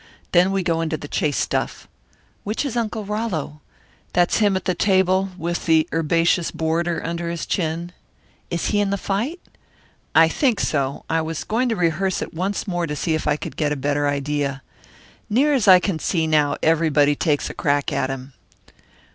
[0.31, 1.87] Then we go into the chase stuff."
[2.43, 3.61] "Which is Uncle Rollo?"
[4.13, 7.91] "That's him at the table, with the herbaceous border under his chin."
[8.49, 9.39] "Is he in the fight?"
[10.15, 11.05] "I think so.
[11.07, 13.75] I was going to rehearse it once more to see if I could get a
[13.75, 14.63] better idea.
[15.29, 18.33] Near as I can see now, everybody takes a crack at him."